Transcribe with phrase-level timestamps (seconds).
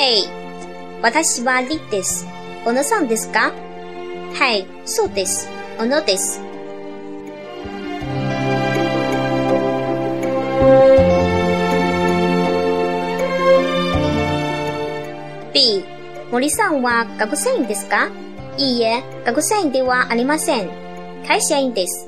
[0.00, 0.22] A、
[1.02, 2.24] 私はリです。
[2.64, 3.52] 小野さんですか？
[4.32, 5.48] はい、そうです。
[5.76, 6.40] 小野です。
[15.52, 15.84] B、
[16.30, 18.08] 森さんは学生員ですか？
[18.56, 20.70] いいえ、学生員ではありません。
[21.26, 22.06] 会社員です。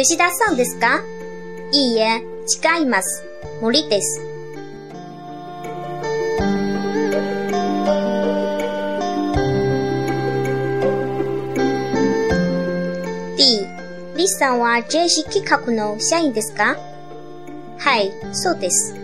[0.00, 1.02] 吉田さんですか？
[1.72, 2.22] いいえ、
[2.78, 3.24] 違います。
[3.60, 4.20] 森です。
[13.36, 13.66] D、
[14.16, 16.76] リスさんは JC 企画の社員ですか？
[17.78, 18.94] はい、そうです。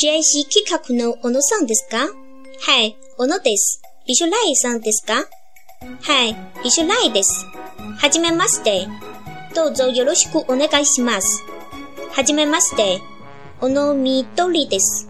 [0.00, 1.98] JC 企画の小野さんですか？
[2.06, 3.82] はい、小野です。
[4.06, 5.24] ビシュライさんですか？
[6.02, 7.44] はい、ビシュライです。
[7.96, 8.86] はじめまして。
[9.56, 11.42] どうぞよろしくお願いします。
[12.12, 13.00] はじめまして。
[13.60, 15.08] 小野みどりです。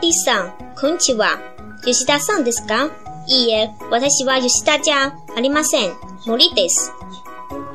[0.00, 1.38] リさん、こんにちは。
[1.84, 2.88] 吉田さんですか？
[3.28, 5.92] いいえ、私は吉田じゃありません。
[6.26, 6.90] 森です。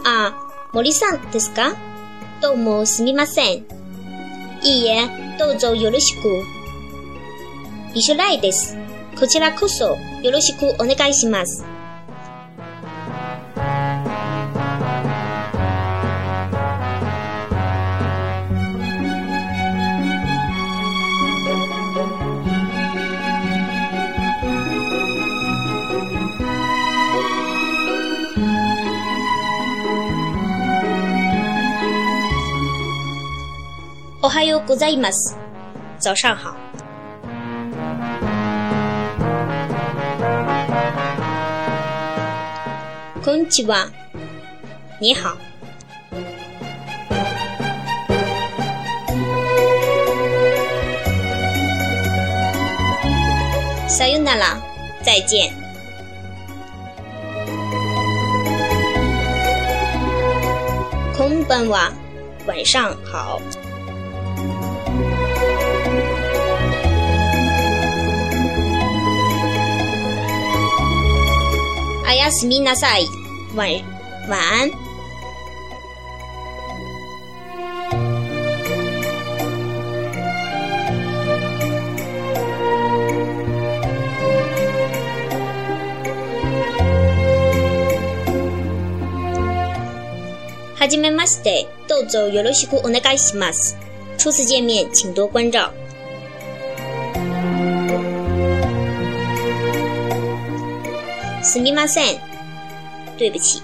[0.04, 0.36] あ、
[0.74, 1.76] 森さんですか？
[2.42, 3.68] どうもすみません。
[4.64, 6.42] いいえ、どうぞよろしく。
[7.94, 8.76] 一緒ないです。
[9.20, 11.64] こちらこそよろしくお願いします。
[34.26, 35.38] おはようございます。
[36.00, 36.56] 早上好。
[43.24, 43.88] こんにちは。
[45.00, 45.38] 你好。
[53.88, 54.60] さよなら。
[55.04, 55.54] 再见。
[61.16, 61.94] こんばんは。
[62.48, 63.65] 晚上好。
[72.08, 73.06] おやすみなさい。
[73.56, 73.68] 晚
[74.30, 74.72] 晚安。
[90.76, 91.68] はじめまして。
[91.88, 93.78] どうぞよろしくお願いします。
[94.18, 95.72] 初次见面，请多关照。
[101.46, 102.20] すみません。
[103.20, 103.62] 对不起。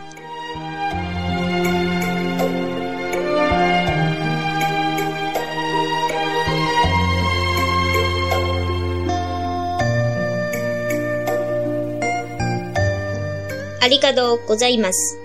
[13.81, 15.17] ありがとうございます。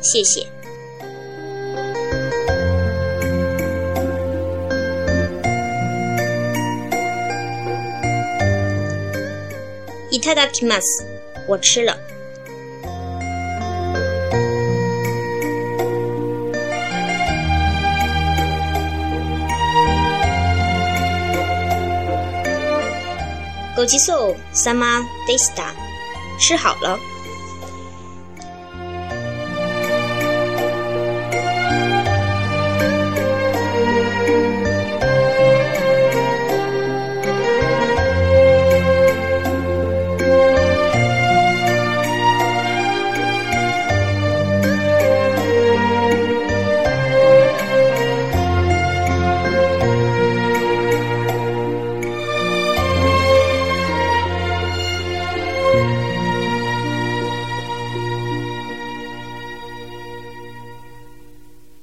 [0.00, 0.44] 谢谢。
[10.10, 11.11] いただきます。
[11.52, 11.94] 我吃了。
[23.76, 25.74] ごちそうさまでした。
[26.38, 27.11] 吃好了。